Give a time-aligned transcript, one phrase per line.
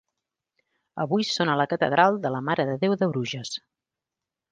[1.03, 3.53] Avui són a la catedral de la Mare de Déu de Bruges.